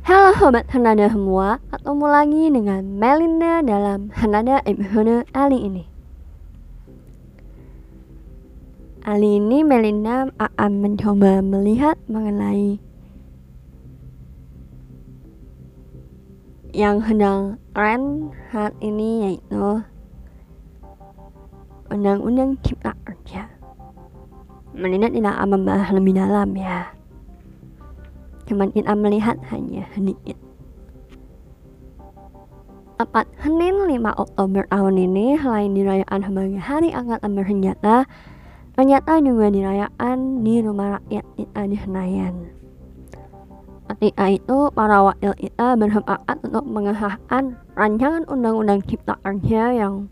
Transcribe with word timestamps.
Halo 0.00 0.32
sobat 0.40 0.64
Hanada 0.72 1.12
semua, 1.12 1.60
ketemu 1.68 2.06
lagi 2.08 2.44
dengan 2.48 2.80
Melinda 2.96 3.60
dalam 3.60 4.08
Hanada 4.16 4.64
episode 4.64 5.28
kali 5.28 5.60
ini. 5.60 5.84
Kali 9.04 9.36
ini 9.36 9.60
Melinda 9.60 10.32
akan 10.40 10.72
mencoba 10.80 11.44
melihat 11.44 12.00
mengenai 12.08 12.80
yang 16.72 17.04
sedang 17.04 17.60
tren 17.76 18.32
saat 18.48 18.72
ini 18.80 19.28
yaitu 19.28 19.84
Undang-Undang 21.92 22.56
Cipta 22.64 22.96
Kerja. 23.04 23.52
Melinda 24.72 25.12
tidak 25.12 25.36
akan 25.36 25.60
membahas 25.60 25.92
lebih 25.92 26.16
dalam 26.16 26.56
ya 26.56 26.99
cuman 28.50 28.74
kita 28.74 28.98
melihat 28.98 29.38
hanya 29.54 29.86
sedikit. 29.94 30.34
Tepat 32.98 33.30
Senin 33.40 33.86
5 33.86 34.12
Oktober 34.18 34.66
tahun 34.68 34.98
ini 34.98 35.38
selain 35.38 35.72
dirayakan 35.72 36.20
sebagai 36.20 36.60
Hari 36.60 36.90
Angkatan 36.92 37.32
Bersenjata, 37.32 37.96
ternyata 38.76 39.22
juga 39.22 39.48
dirayakan 39.48 40.44
di 40.44 40.60
rumah 40.60 40.98
rakyat 40.98 41.24
kita 41.38 41.60
di 41.64 41.76
Senayan. 41.80 42.34
Ketika 43.88 44.30
itu, 44.30 44.58
para 44.70 45.00
wakil 45.00 45.32
kita 45.34 45.74
bersepakat 45.80 46.36
untuk 46.46 46.62
mengesahkan 46.68 47.58
rancangan 47.74 48.22
Undang-Undang 48.28 48.86
Cipta 48.86 49.16
Kerja 49.24 49.74
yang 49.74 50.06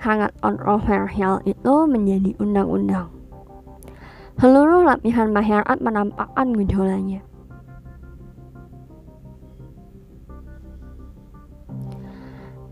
sangat 0.00 0.32
kontroversial 0.40 1.44
itu 1.44 1.74
menjadi 1.84 2.32
undang-undang. 2.40 3.12
Seluruh 4.40 4.88
lapisan 4.88 5.36
masyarakat 5.36 5.78
menampakkan 5.84 6.56
gejolaknya. 6.56 7.20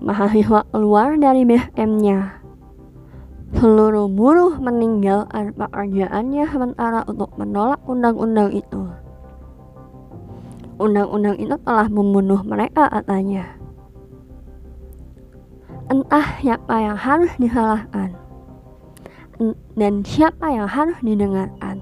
Mahasiswa 0.00 0.64
keluar 0.72 1.16
dari 1.16 1.48
BSM-nya. 1.48 2.42
Seluruh 3.56 4.10
buruh 4.10 4.58
meninggalkan 4.58 5.54
pekerjaannya 5.54 6.44
sementara 6.50 7.00
untuk 7.06 7.30
menolak 7.38 7.80
undang-undang 7.86 8.52
itu. 8.52 8.90
Undang-undang 10.76 11.40
itu 11.40 11.56
telah 11.64 11.88
membunuh 11.88 12.42
mereka 12.44 12.90
katanya. 12.92 13.56
Entah 15.86 16.26
siapa 16.42 16.74
yang 16.82 16.98
harus 16.98 17.30
disalahkan 17.38 18.12
dan 19.76 20.02
siapa 20.02 20.46
yang 20.50 20.66
harus 20.66 20.98
didengarkan. 21.04 21.80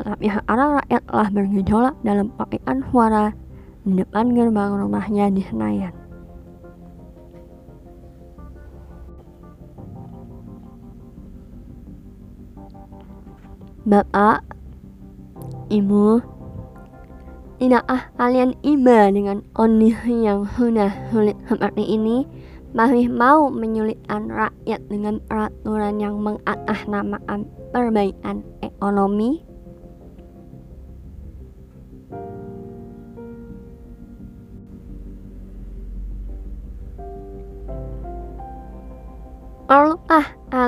Tetapi 0.00 0.26
sekarang 0.32 0.80
rakyat 0.80 1.02
telah 1.04 1.28
bergejolak 1.28 1.94
dalam 2.00 2.32
pakaian 2.38 2.80
suara 2.88 3.36
di 3.84 4.00
depan 4.00 4.32
gerbang 4.32 4.80
rumahnya 4.80 5.28
di 5.28 5.44
Senayan. 5.44 5.99
Bapak, 13.84 14.44
Ibu, 15.70 16.20
tidakkah 17.58 18.12
kalian 18.20 18.54
iba 18.62 19.10
dengan 19.10 19.42
kondisi 19.52 20.26
yang 20.26 20.46
sudah 20.54 20.92
sulit 21.10 21.34
seperti 21.48 21.96
ini? 21.98 22.28
Masih 22.70 23.10
mau 23.10 23.50
menyulitkan 23.50 24.30
rakyat 24.30 24.80
dengan 24.86 25.18
peraturan 25.26 25.98
yang 25.98 26.22
mengatasnamakan 26.22 27.50
perbaikan 27.74 28.46
ekonomi? 28.62 29.49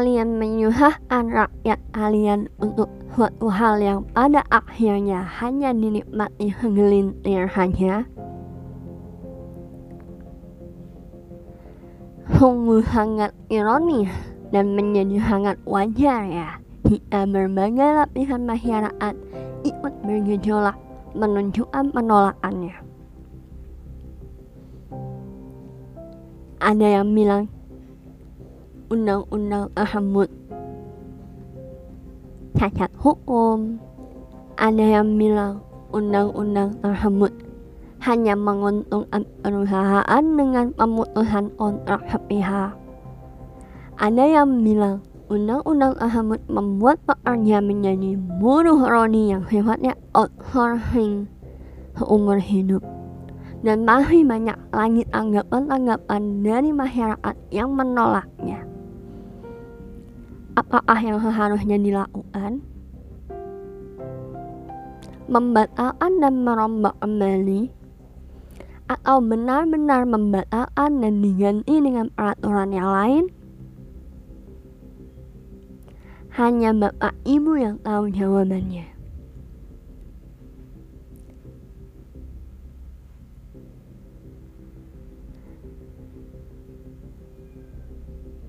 Kalian 0.03 0.35
menyusahkan 0.35 1.31
rakyat 1.31 1.79
kalian 1.95 2.51
untuk 2.59 2.91
suatu 3.15 3.47
hal 3.47 3.79
yang 3.79 4.03
pada 4.11 4.43
akhirnya 4.51 5.23
hanya 5.39 5.71
dinikmati 5.71 6.51
segelintir 6.59 7.47
saja? 7.47 8.03
Sungguh 12.35 12.83
sangat 12.91 13.31
ironis 13.47 14.11
dan 14.51 14.75
menjadi 14.75 15.23
sangat 15.23 15.55
wajar 15.71 16.27
ya 16.27 16.59
jika 16.91 17.23
berbagai 17.23 18.03
lapisan 18.03 18.43
masyarakat 18.43 19.15
ikut 19.63 19.95
bergejolak 20.03 20.75
menunjukkan 21.15 21.95
penolakannya. 21.95 22.75
Ada 26.59 26.87
yang 26.91 27.15
bilang 27.15 27.47
undang-undang 28.93 29.73
tersebut 29.73 30.29
cacat 32.63 32.93
hukum. 33.01 33.81
Ada 34.61 35.01
yang 35.01 35.17
bilang 35.17 35.65
undang-undang 35.91 36.77
tersebut 36.85 37.33
hanya 38.05 38.37
menguntungkan 38.37 39.25
perusahaan 39.41 40.25
dengan 40.37 40.71
pemutusan 40.77 41.51
kontrak 41.57 42.05
sepihak. 42.13 42.77
Ada 43.97 44.25
yang 44.43 44.63
bilang 44.63 45.03
undang-undang 45.33 45.97
tersebut 45.97 46.39
membuat 46.47 47.01
pekerja 47.09 47.59
menjadi 47.65 48.15
buruh 48.39 48.79
roni 48.85 49.33
yang 49.33 49.43
sifatnya 49.49 49.97
outsourcing 50.13 51.27
seumur 51.97 52.39
hidup. 52.39 52.85
Dan 53.63 53.87
masih 53.87 54.27
banyak 54.27 54.59
lagi 54.75 55.03
tanggapan-tanggapan 55.11 56.23
dari 56.43 56.71
masyarakat 56.75 57.37
yang 57.55 57.71
menolaknya 57.75 58.62
apakah 60.73 61.05
yang 61.05 61.21
seharusnya 61.21 61.77
dilakukan? 61.77 62.65
Membatalkan 65.29 66.13
dan 66.17 66.35
merombak 66.49 66.97
kembali 66.97 67.69
atau 68.89 69.21
benar-benar 69.21 70.09
membatalkan 70.09 71.05
dan 71.05 71.21
diganti 71.21 71.77
dengan 71.77 72.09
peraturan 72.17 72.73
yang 72.73 72.89
lain? 72.89 73.25
Hanya 76.41 76.73
Bapak 76.73 77.13
Ibu 77.29 77.53
yang 77.61 77.77
tahu 77.85 78.09
jawabannya. 78.09 78.89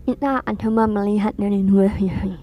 Kita 0.04 0.44
coba 0.44 0.84
melihat 0.84 1.32
dari 1.40 1.64
dua 1.64 1.88
sisi. 1.96 2.36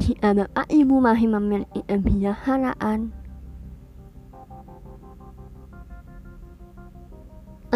Jika 0.00 0.32
Bapak 0.32 0.70
Ibu 0.72 0.96
masih 1.04 1.28
memiliki 1.28 1.80
kebijaksanaan 1.84 3.12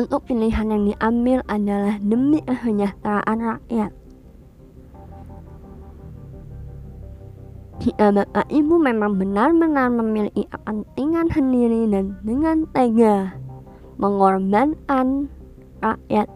untuk 0.01 0.25
pilihan 0.25 0.73
yang 0.73 0.83
diambil 0.89 1.39
adalah 1.51 2.01
demi 2.01 2.41
kesejahteraan 2.41 3.39
rakyat. 3.41 3.93
Jika 7.85 8.07
Bapak 8.17 8.49
Ibu 8.49 8.81
memang 8.81 9.21
benar-benar 9.21 9.93
memiliki 9.93 10.49
kepentingan 10.49 11.29
sendiri 11.29 11.85
dan 11.93 12.17
dengan 12.25 12.65
tega 12.73 13.41
mengorbankan 14.01 15.29
rakyat 15.85 16.29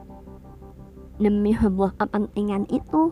demi 1.16 1.56
sebuah 1.56 1.96
kepentingan 1.96 2.68
itu 2.68 3.08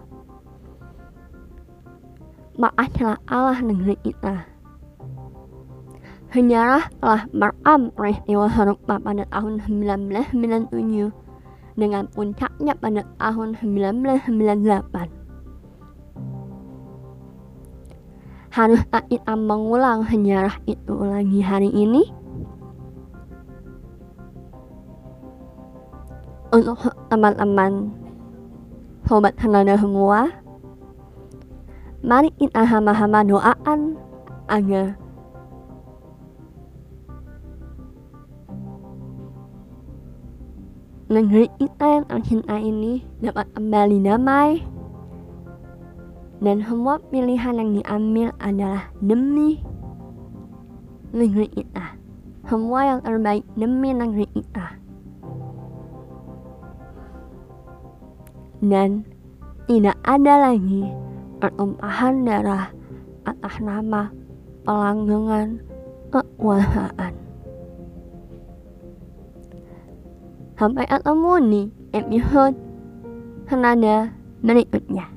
maka 2.61 2.85
telah 2.93 3.19
Allah 3.33 3.59
negeri 3.65 3.97
kita 4.05 4.53
Sejarah 6.33 6.89
telah 6.97 7.29
merekam 7.29 7.93
peristiwa 7.93 8.49
serupa 8.49 8.97
pada 8.97 9.29
tahun 9.29 9.61
1997 9.69 11.13
dengan 11.77 12.09
puncaknya 12.09 12.73
pada 12.73 13.05
tahun 13.21 13.53
1998. 13.61 15.13
Haruskah 18.49 19.05
kita 19.13 19.33
mengulang 19.37 20.09
sejarah 20.09 20.57
itu 20.65 20.97
lagi 21.05 21.45
hari 21.45 21.69
ini? 21.69 22.09
Untuk 26.53 26.77
teman-teman 27.09 27.89
sobat 29.09 29.33
Hanada 29.41 29.75
semua 29.81 30.29
mari 32.05 32.29
kita 32.37 32.69
sama-sama 32.69 33.25
doakan 33.25 33.97
agar 34.53 35.01
negeri 41.09 41.49
kita 41.57 41.87
yang 41.89 42.05
tercinta 42.09 42.57
ini 42.57 43.05
dapat 43.21 43.45
kembali 43.53 43.99
damai. 44.01 44.65
Dan 46.43 46.59
semua 46.67 46.99
pilihan 46.99 47.55
yang 47.55 47.71
diambil 47.71 48.35
adalah 48.43 48.91
demi 48.99 49.63
negeri 51.15 51.47
kita 51.55 51.95
semua 52.51 52.83
yang 52.83 53.01
terbaik 53.05 53.47
demi 53.55 53.95
negeri 53.95 54.27
kita 54.35 54.82
dan 58.63 59.03
tidak 59.67 59.99
ada 60.07 60.51
lagi 60.51 60.87
pertumpahan 61.43 62.23
darah 62.23 62.71
atas 63.27 63.59
nama 63.59 64.15
pelanggangan 64.63 65.59
kekuasaan. 66.15 67.13
Sampai 70.55 70.87
ketemu 70.87 71.33
di 71.51 71.63
episode 71.91 72.55
senada 73.51 74.15
berikutnya. 74.47 75.11